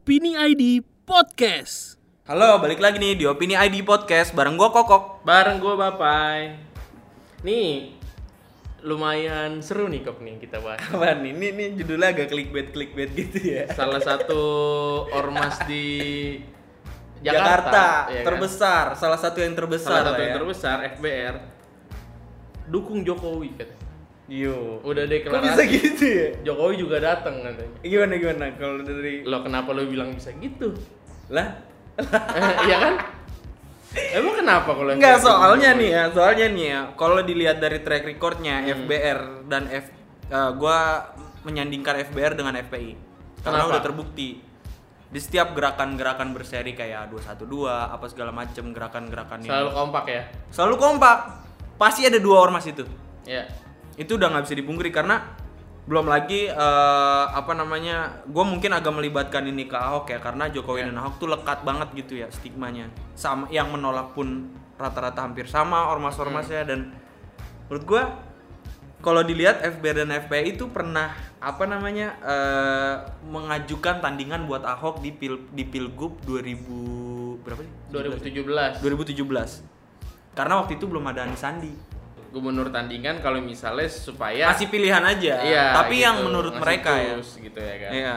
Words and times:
Opini 0.00 0.32
ID 0.32 0.80
Podcast. 1.04 2.00
Halo, 2.24 2.56
balik 2.56 2.80
lagi 2.80 2.96
nih 2.96 3.20
di 3.20 3.28
Opini 3.28 3.52
ID 3.52 3.84
Podcast 3.84 4.32
bareng 4.32 4.56
gua 4.56 4.72
Kokok. 4.72 5.20
Bareng 5.28 5.60
gue 5.60 5.76
Bapai. 5.76 6.56
Nih, 7.44 8.00
lumayan 8.80 9.60
seru 9.60 9.92
nih 9.92 10.00
Kok 10.00 10.24
nih 10.24 10.40
kita 10.40 10.64
bahas. 10.64 10.80
Apa 10.88 11.20
nih? 11.20 11.36
Ini, 11.36 11.46
ini 11.52 11.64
judulnya 11.76 12.16
agak 12.16 12.32
clickbait 12.32 12.72
clickbait 12.72 13.12
gitu 13.12 13.44
ya. 13.44 13.68
Salah 13.76 14.00
satu 14.00 14.40
ormas 15.12 15.60
di 15.68 15.84
Jakarta, 17.20 17.44
Jakarta, 17.44 17.84
ya 18.08 18.20
kan? 18.24 18.24
terbesar, 18.24 18.84
salah 18.96 19.20
satu 19.20 19.38
yang 19.44 19.52
terbesar. 19.52 20.00
Salah 20.00 20.04
satu 20.16 20.20
yang 20.24 20.32
ya. 20.32 20.36
terbesar 20.40 20.76
FBR 20.96 21.34
dukung 22.72 23.04
Jokowi 23.04 23.52
katanya. 23.52 23.79
Yo. 24.30 24.78
Udah 24.80 25.04
Kok 25.04 25.10
deklarasi. 25.10 25.42
bisa 25.44 25.62
gitu 25.66 26.04
ya? 26.06 26.28
Jokowi 26.46 26.74
juga 26.78 27.02
datang 27.02 27.42
katanya. 27.42 27.74
Gimana 27.82 28.14
gimana 28.14 28.44
kalau 28.54 28.78
dari 28.78 29.26
Lo 29.26 29.42
kenapa 29.42 29.74
lo 29.74 29.82
bilang 29.84 30.14
bisa 30.14 30.30
gitu? 30.32 30.70
lah? 31.26 31.58
Iya 32.62 32.76
kan? 32.80 32.94
Emang 33.90 34.34
kenapa 34.36 34.70
kalau 34.70 34.94
Enggak, 34.94 35.18
soalnya 35.18 35.74
nih 35.74 35.90
ya, 35.90 36.02
soalnya 36.08 36.46
nih 36.48 36.66
ya, 36.68 36.80
kalau 36.94 37.18
dilihat 37.20 37.58
dari 37.58 37.82
track 37.82 38.06
recordnya 38.06 38.62
FBR 38.64 39.18
dan 39.46 39.66
F 39.66 39.90
eh, 40.28 40.50
gua 40.54 41.10
menyandingkan 41.42 41.98
FBR 42.06 42.38
dengan 42.38 42.54
FPI. 42.56 42.94
Karena 43.42 43.58
Kenapa? 43.60 43.70
udah 43.74 43.82
terbukti 43.82 44.28
di 45.10 45.18
setiap 45.18 45.58
gerakan-gerakan 45.58 46.30
berseri 46.30 46.70
kayak 46.70 47.10
212 47.10 47.42
apa 47.66 48.06
segala 48.06 48.30
macem 48.30 48.70
gerakan-gerakan 48.70 49.42
yang 49.42 49.50
Selalu 49.50 49.70
kompak 49.74 50.04
ya? 50.06 50.22
selalu 50.54 50.76
kompak 50.78 51.16
pasti 51.74 52.06
ada 52.06 52.22
dua 52.22 52.36
ormas 52.40 52.62
itu 52.62 52.86
Ya. 53.26 53.42
Itu 54.00 54.16
udah 54.16 54.32
nggak 54.32 54.44
bisa 54.48 54.56
dipungkiri 54.56 54.88
karena 54.88 55.20
belum 55.84 56.06
lagi 56.08 56.48
eh, 56.48 57.24
apa 57.28 57.52
namanya 57.52 58.24
gue 58.24 58.44
mungkin 58.46 58.72
agak 58.72 58.94
melibatkan 58.94 59.44
ini 59.44 59.68
ke 59.68 59.76
Ahok 59.76 60.08
ya 60.08 60.18
karena 60.22 60.48
Jokowi 60.48 60.80
Ya. 60.80 60.88
dan 60.88 60.96
Ahok 61.02 61.20
tuh 61.20 61.28
lekat 61.28 61.60
banget 61.66 61.88
gitu 61.92 62.16
ya 62.16 62.32
stigmanya. 62.32 62.88
Sama 63.12 63.50
yang 63.52 63.68
menolak 63.68 64.16
pun 64.16 64.48
rata-rata 64.80 65.20
hampir 65.26 65.44
sama 65.44 65.92
ormas-ormasnya. 65.92 66.64
Dan 66.64 66.94
menurut 67.68 67.84
gue 67.84 68.02
kalau 69.00 69.24
dilihat 69.24 69.64
FBR 69.64 70.04
dan 70.06 70.12
FPI 70.28 70.56
itu 70.56 70.68
pernah 70.70 71.10
apa 71.40 71.64
namanya 71.64 72.16
eh, 72.22 72.94
mengajukan 73.26 73.98
tandingan 74.00 74.44
buat 74.46 74.62
Ahok 74.62 75.00
di 75.00 75.10
pil 75.10 75.48
di 75.50 75.64
pilgub 75.64 76.20
2000 76.24 77.40
berapa 77.40 77.60
sih? 77.64 77.72
2017 77.90 78.84
2017 78.84 80.36
karena 80.36 80.54
waktu 80.60 80.76
itu 80.76 80.84
belum 80.84 81.04
ada 81.08 81.24
Anies 81.24 81.40
Sandi 81.40 81.72
gubernur 82.30 82.70
tandingan 82.70 83.18
kalau 83.18 83.38
misalnya 83.38 83.86
supaya 83.86 84.48
masih 84.48 84.66
pilihan 84.66 85.02
aja 85.02 85.34
Iya, 85.42 85.64
tapi 85.74 85.98
gitu. 85.98 86.06
yang 86.06 86.16
menurut 86.22 86.54
mereka 86.54 86.94
ya 86.94 87.18
gitu 87.18 87.58
ya 87.58 87.74
kan. 87.76 87.90
iya 87.90 88.16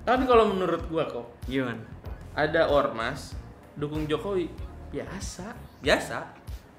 Tapi 0.00 0.24
kalau 0.24 0.48
menurut 0.48 0.80
gua 0.86 1.04
kok 1.04 1.28
gimana 1.44 1.84
ada 2.32 2.66
ormas 2.66 3.36
dukung 3.74 4.04
Jokowi 4.04 4.48
biasa. 4.88 5.52
biasa 5.78 6.18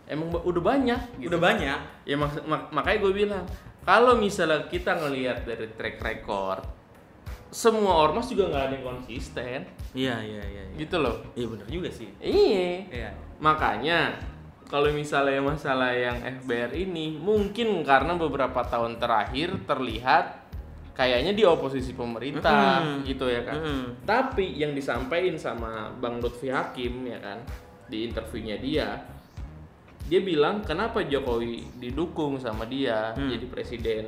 Emang 0.06 0.28
udah 0.34 0.60
banyak 0.60 1.02
gitu. 1.18 1.30
udah 1.32 1.40
banyak 1.40 1.80
Ya 2.04 2.16
mak- 2.18 2.44
mak- 2.44 2.70
makanya 2.72 2.98
gue 3.00 3.14
bilang 3.16 3.46
kalau 3.82 4.14
misalnya 4.14 4.66
kita 4.66 4.98
ngelihat 4.98 5.42
dari 5.42 5.72
track 5.72 5.98
record 5.98 6.66
semua 7.48 8.00
ormas 8.02 8.26
juga 8.26 8.48
nggak 8.48 8.64
ada 8.64 8.74
yang 8.74 8.86
konsisten 8.88 9.60
iya 9.94 10.16
iya 10.20 10.42
iya 10.42 10.64
iya 10.68 10.78
gitu 10.78 10.98
loh. 10.98 11.20
iya 11.34 11.46
benar 11.46 11.68
juga 11.68 11.90
sih 11.90 12.10
Iya. 12.18 12.90
iya 12.90 13.12
Makanya 13.38 14.18
kalau 14.72 14.88
misalnya 14.96 15.44
masalah 15.44 15.92
yang 15.92 16.16
FBR 16.42 16.72
ini 16.72 17.20
mungkin 17.20 17.84
karena 17.84 18.16
beberapa 18.16 18.64
tahun 18.64 18.96
terakhir 18.98 19.68
terlihat 19.68 20.40
kayaknya 20.96 21.36
di 21.36 21.44
oposisi 21.44 21.92
pemerintah 21.92 22.80
Mm-mm. 22.80 23.04
gitu 23.04 23.28
ya 23.28 23.44
kan. 23.44 23.60
Mm-mm. 23.60 24.08
Tapi 24.08 24.56
yang 24.56 24.72
disampaikan 24.72 25.36
sama 25.36 25.92
Bang 26.00 26.24
Lutfi 26.24 26.48
Hakim 26.48 27.04
ya 27.04 27.20
kan 27.20 27.44
di 27.92 28.08
interviewnya 28.08 28.56
dia 28.56 28.88
dia 30.08 30.20
bilang 30.24 30.64
kenapa 30.64 31.04
Jokowi 31.04 31.68
didukung 31.80 32.40
sama 32.40 32.64
dia 32.64 33.12
Hmm. 33.16 33.28
jadi 33.28 33.46
presiden 33.52 34.06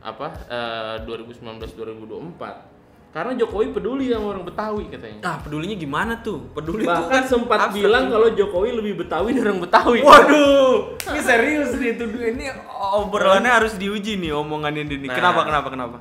apa 0.00 0.32
eh, 0.48 0.96
2019 1.04 1.44
2024 1.76 2.69
karena 3.10 3.34
Jokowi 3.34 3.70
peduli 3.70 4.06
sama 4.06 4.30
orang 4.30 4.44
Betawi 4.44 4.86
katanya. 4.86 5.18
ah 5.24 5.36
pedulinya 5.36 5.74
gimana 5.74 6.12
tuh 6.18 6.46
peduli 6.50 6.82
tuh 6.82 6.94
Bahkan 6.94 7.10
kan 7.10 7.24
sempat 7.24 7.58
bilang 7.70 8.06
tuh. 8.06 8.12
kalau 8.12 8.28
Jokowi 8.32 8.70
lebih 8.72 8.94
Betawi 8.98 9.30
dari 9.32 9.44
orang 9.44 9.60
Betawi. 9.60 9.98
waduh 10.00 10.94
ini 11.04 11.20
serius 11.20 11.74
nih 11.74 11.92
tuh 11.94 12.06
ini 12.08 12.46
obrolannya 12.94 13.50
harus 13.52 13.74
diuji 13.74 14.14
nih 14.16 14.30
omongannya 14.32 14.84
ini 14.84 15.04
Nah. 15.04 15.12
kenapa 15.12 15.40
kenapa 15.42 15.68
kenapa 15.68 15.96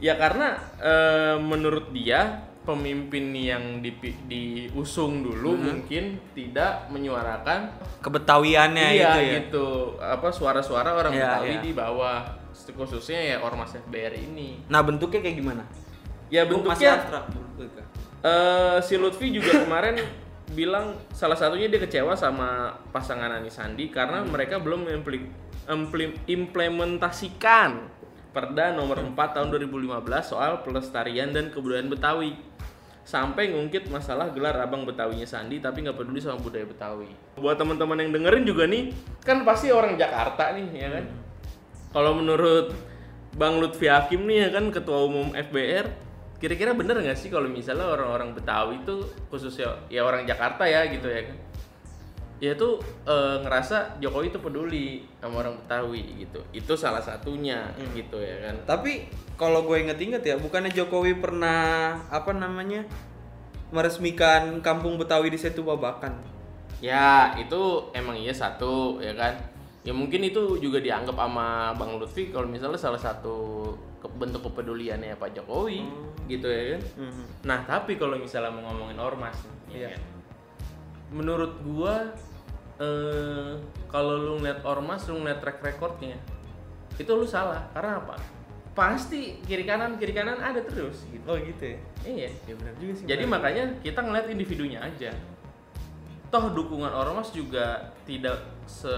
Ya 0.00 0.16
karena 0.16 0.56
eh, 0.76 1.36
menurut 1.36 1.88
dia 1.90 2.40
pemimpin 2.60 3.32
yang 3.32 3.80
dipi- 3.80 4.16
diusung 4.24 5.20
dulu 5.22 5.52
Hmm. 5.52 5.64
mungkin 5.66 6.04
tidak 6.30 6.88
menyuarakan 6.88 7.72
kebetawiannya 8.00 8.86
iya 8.90 9.08
itu 9.08 9.18
ya 9.18 9.32
gitu 9.40 9.66
apa 9.96 10.28
suara-suara 10.28 10.92
orang 10.94 11.12
Iya, 11.12 11.24
Betawi 11.26 11.50
iya. 11.50 11.60
di 11.60 11.72
bawah 11.72 12.18
khususnya 12.70 13.18
ya 13.18 13.36
ormas 13.40 13.72
FBR 13.74 14.12
ini. 14.14 14.60
nah 14.66 14.80
bentuknya 14.80 15.20
kayak 15.20 15.36
gimana 15.36 15.64
Ya 16.30 16.46
bentuknya 16.46 17.02
eh, 18.22 18.78
si 18.86 18.94
Lutfi 18.94 19.34
juga 19.34 19.66
kemarin 19.66 19.98
bilang 20.58 20.98
salah 21.14 21.38
satunya 21.38 21.70
dia 21.70 21.82
kecewa 21.82 22.14
sama 22.14 22.74
pasangan 22.90 23.30
Anies 23.38 23.54
Sandi 23.58 23.90
karena 23.90 24.22
mereka 24.26 24.58
belum 24.58 24.86
implementasikan 26.26 28.00
Perda 28.30 28.70
nomor 28.78 29.02
4 29.02 29.18
tahun 29.18 29.50
2015 29.50 30.06
soal 30.22 30.62
pelestarian 30.62 31.34
dan 31.34 31.50
kebudayaan 31.50 31.90
Betawi. 31.90 32.38
Sampai 33.02 33.50
ngungkit 33.50 33.90
masalah 33.90 34.30
gelar 34.30 34.54
abang 34.62 34.86
Betawinya 34.86 35.26
Sandi 35.26 35.58
tapi 35.58 35.82
nggak 35.82 35.98
peduli 35.98 36.22
sama 36.22 36.38
budaya 36.38 36.62
Betawi. 36.62 37.10
Buat 37.34 37.58
teman-teman 37.58 37.98
yang 37.98 38.14
dengerin 38.14 38.46
juga 38.46 38.70
nih, 38.70 38.94
kan 39.26 39.42
pasti 39.42 39.74
orang 39.74 39.98
Jakarta 39.98 40.54
nih 40.54 40.66
ya 40.70 40.88
kan. 40.94 41.04
Kalau 41.90 42.14
menurut 42.14 42.70
Bang 43.34 43.58
Lutfi 43.58 43.90
Hakim 43.90 44.30
nih 44.30 44.46
ya 44.46 44.48
kan 44.54 44.70
ketua 44.70 45.10
umum 45.10 45.34
FBR, 45.34 45.90
kira-kira 46.40 46.72
bener 46.72 46.96
nggak 47.04 47.20
sih 47.20 47.28
kalau 47.28 47.46
misalnya 47.52 47.84
orang-orang 47.84 48.32
Betawi 48.32 48.80
itu 48.80 49.04
khususnya 49.28 49.76
ya 49.92 50.00
orang 50.02 50.24
Jakarta 50.24 50.64
ya 50.64 50.88
gitu 50.88 51.06
ya 51.06 51.28
kan? 51.28 51.36
Ya 52.40 52.56
tuh 52.56 52.80
eh, 53.04 53.36
ngerasa 53.44 54.00
Jokowi 54.00 54.32
itu 54.32 54.40
peduli 54.40 54.88
sama 55.20 55.44
orang 55.44 55.60
Betawi 55.60 56.24
gitu. 56.24 56.40
Itu 56.56 56.72
salah 56.80 57.04
satunya 57.04 57.68
gitu 57.92 58.16
ya 58.16 58.48
kan. 58.48 58.56
Tapi 58.64 59.12
kalau 59.36 59.68
gue 59.68 59.84
inget-inget 59.84 60.24
ya, 60.24 60.40
bukannya 60.40 60.72
Jokowi 60.72 61.20
pernah 61.20 62.00
apa 62.08 62.32
namanya 62.32 62.88
meresmikan 63.68 64.64
kampung 64.64 64.96
Betawi 64.96 65.28
di 65.28 65.36
Setu 65.36 65.60
Babakan? 65.60 66.16
Ya 66.80 67.36
itu 67.36 67.92
emang 67.92 68.16
iya 68.16 68.32
satu 68.32 68.96
ya 69.04 69.12
kan. 69.12 69.36
Ya 69.84 69.92
mungkin 69.92 70.24
itu 70.24 70.56
juga 70.56 70.80
dianggap 70.80 71.16
sama 71.16 71.76
Bang 71.76 72.00
Lutfi 72.00 72.32
kalau 72.32 72.48
misalnya 72.48 72.80
salah 72.80 73.00
satu 73.00 73.68
bentuk 74.08 74.48
kepeduliannya 74.48 75.12
Pak 75.20 75.36
Jokowi 75.36 75.84
gitu 76.30 76.48
ya 76.48 76.76
kan. 76.76 76.82
Mhm. 77.04 77.24
Nah, 77.44 77.58
tapi 77.68 78.00
kalau 78.00 78.16
misalnya 78.16 78.54
mau 78.54 78.70
ngomongin 78.72 78.96
ormas 78.96 79.36
ya 79.68 79.92
kan? 79.92 80.02
Menurut 81.12 81.60
gua 81.66 82.08
eh 82.80 83.52
kalau 83.92 84.14
lu 84.16 84.32
ngeliat 84.40 84.64
ormas, 84.64 85.04
lu 85.10 85.20
ngeliat 85.20 85.44
track 85.44 85.60
recordnya, 85.60 86.16
itu 86.96 87.10
lu 87.12 87.28
salah. 87.28 87.68
Karena 87.76 88.00
apa? 88.00 88.16
Pasti 88.72 89.42
kiri 89.44 89.68
kanan 89.68 90.00
kiri 90.00 90.16
kanan 90.16 90.40
ada 90.40 90.64
terus 90.64 91.04
gitu. 91.12 91.24
Oh 91.28 91.36
gitu 91.36 91.76
ya? 91.76 91.78
Iya. 92.06 92.30
Ya 92.48 92.54
benar 92.56 92.74
juga 92.80 92.92
sih. 92.96 93.04
Jadi 93.04 93.24
makanya 93.28 93.64
kita 93.84 94.00
ngeliat 94.00 94.32
individunya 94.32 94.80
aja. 94.80 95.12
Toh 96.30 96.54
dukungan 96.54 96.94
ormas 96.94 97.34
juga 97.34 97.92
tidak 98.06 98.38
se 98.64 98.94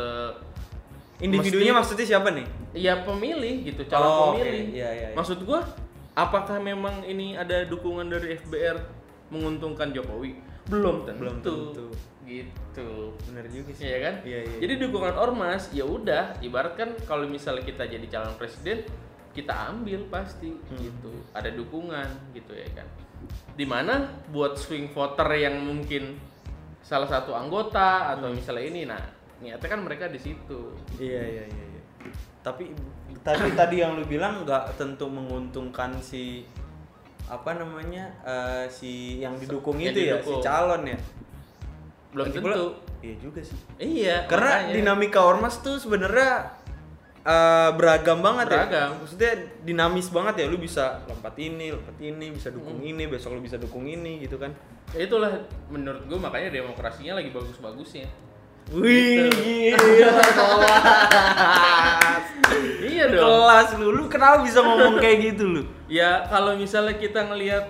individunya 1.22 1.70
mesti- 1.70 1.78
maksudnya 1.94 2.06
siapa 2.08 2.28
nih? 2.30 2.46
ya 2.72 2.94
pemilih 3.00 3.54
gitu, 3.64 3.82
calon 3.86 4.04
Oh, 4.04 4.18
pemilih. 4.32 4.74
Iya, 4.74 4.88
iya, 4.90 5.06
iya. 5.08 5.08
Maksud 5.14 5.44
gua, 5.44 5.60
apakah 6.12 6.58
memang 6.58 7.04
ini 7.04 7.34
ada 7.34 7.62
dukungan 7.62 8.06
dari 8.06 8.34
FBR 8.34 8.76
menguntungkan 9.28 9.90
Jokowi? 9.90 10.36
Belum 10.64 11.04
tentu. 11.04 11.20
Belum 11.20 11.36
tentu. 11.38 11.86
Gitu. 12.22 12.88
Benar 13.28 13.44
juga 13.46 13.70
sih. 13.72 13.84
Iya 13.84 13.98
kan? 14.00 14.14
Iya, 14.22 14.38
iya. 14.42 14.56
Jadi 14.58 14.74
dukungan 14.80 15.14
ormas 15.14 15.68
ya 15.70 15.84
udah, 15.84 16.38
ibarat 16.40 16.74
kan 16.74 16.90
kalau 17.02 17.26
misalnya 17.26 17.62
kita 17.62 17.84
jadi 17.84 18.06
calon 18.08 18.34
presiden, 18.36 18.86
kita 19.32 19.52
ambil 19.68 20.06
pasti 20.08 20.52
Hmm. 20.52 20.78
gitu. 20.78 21.12
Ada 21.30 21.50
dukungan 21.50 22.32
gitu 22.32 22.52
ya 22.52 22.68
kan. 22.72 22.88
Di 23.52 23.64
mana 23.64 24.00
buat 24.28 24.56
swing 24.56 24.90
voter 24.90 25.28
yang 25.34 25.60
mungkin 25.60 26.16
salah 26.80 27.06
satu 27.06 27.32
anggota 27.32 28.10
atau 28.10 28.26
Hmm. 28.26 28.36
misalnya 28.36 28.64
ini, 28.64 28.82
nah 28.84 29.02
niatnya 29.42 29.68
kan 29.68 29.80
mereka 29.82 30.06
di 30.06 30.16
situ. 30.16 30.72
Iya 30.96 31.20
iya 31.20 31.44
iya. 31.44 31.64
iya. 31.68 31.80
Tapi 32.40 32.70
tadi 33.20 33.50
tadi 33.60 33.76
yang 33.78 33.94
lu 33.94 34.04
bilang 34.04 34.42
nggak 34.42 34.74
tentu 34.74 35.06
menguntungkan 35.06 35.98
si 35.98 36.46
apa 37.26 37.54
namanya 37.54 38.06
eh, 38.22 38.64
si 38.68 39.18
yang 39.18 39.34
didukung 39.34 39.76
Yang 39.76 39.92
itu 39.92 40.00
ya 40.00 40.16
si 40.16 40.22
didukung. 40.22 40.40
calon 40.40 40.82
ya. 40.86 40.98
Belum 42.12 42.24
Lagi 42.28 42.38
pula- 42.38 42.56
tentu. 42.56 42.68
Iya 43.02 43.14
juga 43.18 43.40
sih. 43.42 43.58
Iya, 43.76 44.16
Karena 44.24 44.62
makanya. 44.62 44.74
dinamika 44.78 45.20
ormas 45.20 45.58
tuh 45.58 45.74
sebenarnya 45.74 46.54
eh, 47.20 47.70
beragam 47.72 48.18
banget 48.20 48.46
Beragam. 48.46 48.90
ya. 48.90 48.96
Maksudnya 48.96 49.32
dinamis 49.62 50.06
banget 50.08 50.34
ya. 50.38 50.46
Lu 50.46 50.54
bisa 50.56 51.02
lompat 51.04 51.34
ini, 51.36 51.70
lompat 51.70 51.98
ini, 51.98 52.30
bisa 52.30 52.50
dukung 52.50 52.78
ini, 52.78 53.06
besok 53.06 53.34
lu 53.34 53.40
bisa 53.40 53.58
dukung 53.58 53.82
ini 53.84 54.18
gitu 54.18 54.38
kan. 54.38 54.54
Ya 54.92 55.06
itulah 55.06 55.34
menurut 55.66 56.04
gue 56.04 56.14
makanya 56.14 56.52
demokrasinya 56.52 57.16
lagi 57.16 57.30
bagus-bagusnya. 57.30 58.06
Wih, 58.70 59.26
Gitu. 59.26 59.74
gila, 59.74 60.22
kelas. 60.22 62.24
Iya 62.82 63.04
dong. 63.10 63.20
Kelas 63.20 63.68
lu. 63.76 63.86
Lu 63.90 64.02
kenapa 64.06 64.40
bisa 64.40 64.62
ngomong 64.62 64.96
kayak 64.96 65.16
gitu 65.32 65.42
lu? 65.44 65.62
Ya 65.90 66.22
kalau 66.26 66.54
misalnya 66.54 66.94
kita 66.94 67.26
ngelihat 67.26 67.66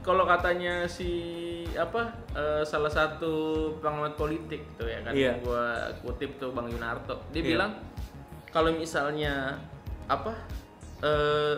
kalau 0.00 0.24
katanya 0.24 0.84
si 0.84 1.32
apa 1.74 2.12
eh, 2.32 2.62
salah 2.62 2.88
satu 2.88 3.32
pengamat 3.78 4.14
politik 4.14 4.62
tuh 4.76 4.86
ya 4.86 5.02
kan 5.02 5.10
yang 5.10 5.38
gua 5.42 5.90
kutip 6.00 6.38
tuh 6.38 6.50
Bang 6.50 6.66
Yunarto. 6.68 7.18
Dia 7.30 7.40
Iya. 7.40 7.46
bilang 7.54 7.70
kalau 8.48 8.70
misalnya 8.70 9.58
apa 10.06 10.32
eh, 11.00 11.54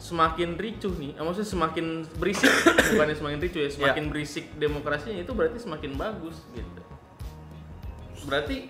semakin 0.00 0.56
ricuh 0.56 0.90
nih, 0.96 1.12
eh, 1.12 1.20
maksudnya 1.20 1.46
semakin 1.46 1.86
berisik, 2.16 2.48
bukannya 2.96 3.12
semakin 3.12 3.38
ricuh 3.38 3.60
ya, 3.60 3.70
semakin 3.70 4.04
berisik 4.08 4.44
demokrasinya 4.56 5.20
itu 5.20 5.30
berarti 5.30 5.60
semakin 5.60 5.92
bagus 5.94 6.40
gitu. 6.50 6.80
Berarti 8.24 8.56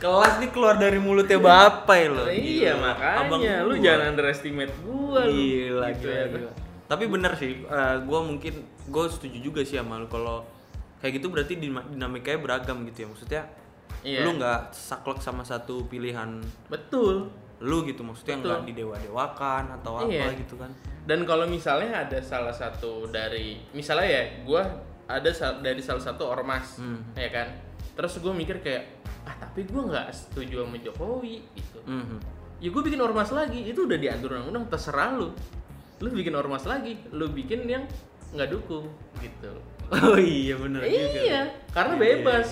Kelas 0.00 0.40
nih 0.40 0.48
keluar 0.48 0.80
dari 0.80 0.96
mulutnya 0.96 1.36
bapak 1.36 1.92
ya 1.94 2.08
lo. 2.08 2.24
iya 2.26 2.72
makanya 2.72 3.60
lu 3.60 3.76
jangan 3.76 4.16
underestimate 4.16 4.72
gua 4.80 5.28
lu. 5.28 5.36
Gila, 5.36 5.86
gitu 5.92 6.08
gila, 6.08 6.16
ya. 6.16 6.24
gila. 6.26 6.50
Tapi 6.88 7.04
bener 7.04 7.32
sih, 7.36 7.52
eh, 7.60 7.96
gua 8.02 8.20
mungkin 8.20 8.54
gue 8.64 9.04
setuju 9.06 9.38
juga 9.38 9.60
sih 9.60 9.76
sama 9.76 10.00
lu 10.00 10.08
kalau 10.08 10.40
kayak 10.98 11.20
gitu 11.20 11.28
berarti 11.28 11.54
dinam- 11.54 11.84
dinamikanya 11.86 12.40
beragam 12.40 12.80
gitu 12.88 13.04
ya. 13.04 13.08
Maksudnya 13.08 13.42
Iya. 14.00 14.24
lu 14.24 14.40
nggak 14.40 14.72
saklek 14.72 15.20
sama 15.20 15.44
satu 15.44 15.84
pilihan 15.84 16.40
Betul. 16.66 17.28
lu 17.60 17.84
gitu 17.84 18.00
maksudnya 18.00 18.40
Betul. 18.40 18.48
nggak 18.48 18.60
didewa-dewakan 18.66 19.64
atau 19.76 19.92
apa 20.00 20.08
Iya. 20.08 20.32
gitu 20.34 20.56
kan. 20.56 20.72
Dan 21.04 21.28
kalau 21.28 21.44
misalnya 21.44 22.08
ada 22.08 22.16
salah 22.24 22.56
satu 22.56 23.04
dari 23.06 23.60
misalnya 23.70 24.08
ya 24.08 24.22
gua 24.42 24.64
ada 25.04 25.28
dari 25.60 25.84
salah 25.84 26.00
satu 26.00 26.24
ormas, 26.24 26.80
Hmm. 26.80 27.04
ya 27.12 27.28
kan. 27.28 27.52
Terus 28.00 28.16
gue 28.16 28.32
mikir 28.32 28.64
kayak 28.64 29.04
ah 29.28 29.36
tapi 29.36 29.68
gua 29.68 29.84
nggak 29.92 30.08
setuju 30.08 30.64
sama 30.64 30.80
Jokowi 30.80 31.44
gitu. 31.52 31.84
Mhm. 31.84 32.16
Ya 32.64 32.68
gue 32.72 32.82
bikin 32.88 33.00
ormas 33.04 33.28
lagi, 33.28 33.60
itu 33.68 33.84
udah 33.84 34.00
diatur 34.00 34.40
undang-undang 34.40 34.72
terserah 34.72 35.20
lu. 35.20 35.36
Lu 36.00 36.08
bikin 36.08 36.32
ormas 36.32 36.64
lagi, 36.64 36.96
lu 37.12 37.28
bikin 37.28 37.68
yang 37.68 37.84
nggak 38.32 38.48
dukung 38.56 38.88
gitu. 39.20 39.52
Oh 39.92 40.16
iya 40.16 40.56
bener 40.56 40.80
juga. 40.80 40.96
iya, 41.20 41.40
karena 41.76 41.98
Iya, 41.98 42.00
iya, 42.00 42.12
bebas. 42.24 42.48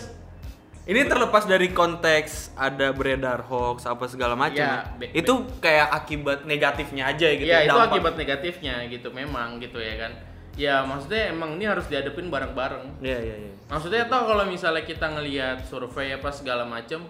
Ini 0.88 1.00
terlepas 1.04 1.44
dari 1.48 1.72
konteks 1.72 2.52
ada 2.56 2.92
beredar 2.92 3.44
hoax 3.48 3.88
apa 3.88 4.04
segala 4.04 4.36
macam. 4.36 4.60
Ya, 4.60 4.84
ya. 5.00 5.08
itu 5.16 5.32
kayak 5.64 5.88
akibat 5.96 6.44
negatifnya 6.44 7.08
aja 7.08 7.28
gitu. 7.32 7.48
Iya 7.48 7.68
itu 7.68 7.72
dampak. 7.72 7.88
akibat 7.96 8.14
negatifnya 8.20 8.74
gitu 8.92 9.08
memang 9.16 9.60
gitu 9.64 9.80
ya 9.80 9.96
kan. 9.96 10.12
Ya 10.58 10.82
maksudnya 10.82 11.30
emang 11.30 11.54
ini 11.54 11.70
harus 11.70 11.86
dihadapin 11.86 12.26
bareng-bareng. 12.26 12.98
Iya 12.98 13.18
iya 13.22 13.36
iya. 13.46 13.52
Maksudnya 13.70 14.10
tau 14.10 14.26
kalau 14.26 14.42
misalnya 14.50 14.82
kita 14.82 15.06
ngelihat 15.06 15.62
survei 15.70 16.10
apa 16.18 16.34
segala 16.34 16.66
macam 16.66 17.06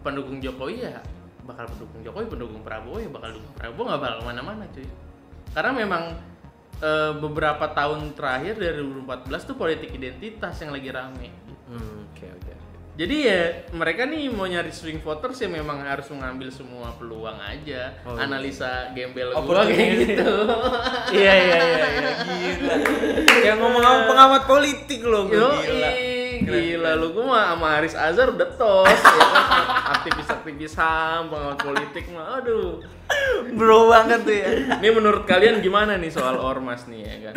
pendukung 0.00 0.40
Jokowi 0.40 0.88
ya 0.88 1.04
bakal 1.44 1.68
pendukung 1.68 2.00
Jokowi, 2.00 2.26
pendukung 2.28 2.60
Prabowo 2.64 2.96
ya 2.96 3.08
bakal 3.12 3.36
dukung 3.36 3.54
Prabowo 3.56 3.84
nggak 3.92 4.00
bakal 4.00 4.16
ke 4.20 4.24
mana-mana 4.24 4.64
cuy. 4.72 4.88
Karena 5.52 5.72
memang 5.76 6.02
eh, 6.80 7.12
beberapa 7.20 7.64
tahun 7.76 8.16
terakhir 8.16 8.56
dari 8.56 8.80
2014 8.80 9.48
tuh 9.48 9.56
politik 9.60 9.92
identitas 9.92 10.56
yang 10.64 10.72
lagi 10.72 10.88
rame. 10.88 11.28
Hmm, 11.68 12.08
Oke 12.12 12.24
oke. 12.24 12.52
Jadi 12.98 13.30
ya 13.30 13.42
mereka 13.70 14.10
nih 14.10 14.26
mau 14.26 14.42
nyari 14.42 14.74
swing 14.74 14.98
voters 14.98 15.38
ya 15.38 15.46
memang 15.46 15.86
harus 15.86 16.10
mengambil 16.10 16.50
semua 16.50 16.90
peluang 16.98 17.38
aja. 17.38 17.94
Oh, 18.02 18.18
iya. 18.18 18.26
Analisa 18.26 18.90
gembel 18.90 19.30
gua 19.30 19.38
Opportunity. 19.38 19.78
kayak 19.78 19.94
gitu. 20.02 20.32
Iya 21.14 21.32
iya 21.38 21.56
iya 21.62 21.88
iya 21.94 22.12
gila. 22.26 22.74
Yang 23.46 23.56
ngomong 23.62 23.82
sama 23.86 24.00
pengamat 24.10 24.42
politik 24.50 25.00
loh 25.06 25.30
Yo, 25.30 25.46
gila. 25.46 25.90
Keren, 26.42 26.42
gila 26.42 26.90
lu 26.98 27.06
gua 27.14 27.24
mah 27.24 27.42
sama 27.54 27.66
Haris 27.78 27.94
Azhar 27.94 28.28
udah 28.34 28.50
tos 28.58 28.90
ya 28.90 29.26
kan? 29.30 29.66
aktivis-aktivis 29.94 30.74
HAM, 30.74 31.22
pengamat 31.30 31.58
politik 31.62 32.04
mah 32.10 32.42
aduh. 32.42 32.82
Bro 33.54 33.94
banget 33.94 34.20
tuh 34.26 34.34
ya. 34.34 34.48
Ini 34.74 34.88
menurut 34.90 35.22
kalian 35.22 35.62
gimana 35.62 35.94
nih 35.94 36.10
soal 36.10 36.34
ormas 36.34 36.90
nih 36.90 37.06
ya 37.06 37.30
kan? 37.30 37.34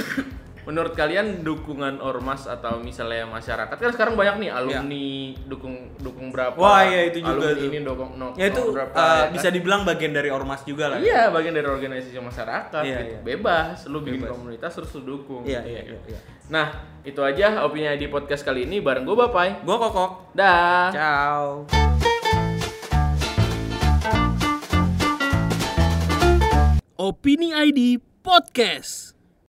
Menurut 0.62 0.94
kalian 0.94 1.42
dukungan 1.42 1.98
ormas 2.06 2.46
atau 2.46 2.78
misalnya 2.78 3.26
masyarakat 3.26 3.74
kan 3.74 3.90
sekarang 3.90 4.14
banyak 4.14 4.46
nih 4.46 4.50
alumni 4.54 5.34
dukung 5.50 5.90
dukung 5.98 6.30
berapa? 6.30 6.54
Ya. 6.54 6.62
Wah, 6.62 6.82
iya, 6.86 7.02
itu 7.10 7.18
juga 7.26 7.50
alumni 7.50 7.58
tuh. 7.58 7.66
ini 7.74 7.78
dukung 7.82 8.12
no, 8.14 8.28
Ya 8.38 8.46
itu 8.54 8.62
no 8.62 8.74
berapa 8.78 8.94
uh, 8.94 9.02
ya 9.02 9.10
kan? 9.26 9.34
bisa 9.34 9.48
dibilang 9.50 9.82
bagian 9.82 10.14
dari 10.14 10.30
ormas 10.30 10.62
juga 10.62 10.94
lah. 10.94 10.98
Iya, 11.02 11.34
bagian 11.34 11.58
dari 11.58 11.66
organisasi 11.66 12.14
masyarakat 12.14 12.82
Iya, 12.86 12.86
gitu. 12.86 13.04
iya. 13.10 13.20
Bebas, 13.26 13.78
lu 13.90 14.06
bikin 14.06 14.22
Bebas. 14.22 14.32
komunitas 14.38 14.72
terus 14.78 14.92
lu 15.02 15.18
dukung. 15.18 15.42
Iya 15.50 15.66
iya 15.66 15.82
iya. 15.82 16.00
iya. 16.06 16.20
Nah, 16.52 16.68
itu 17.02 17.22
aja 17.26 17.66
opini 17.66 17.90
di 17.98 18.06
podcast 18.06 18.46
kali 18.46 18.70
ini 18.70 18.86
bareng 18.86 19.02
gue 19.02 19.18
Bapai. 19.18 19.66
Gua 19.66 19.82
kokok. 19.82 20.38
Dah. 20.38 20.94
Ciao. 20.94 21.66
Opini 27.02 27.50
ID 27.50 27.98
Podcast. 28.22 29.01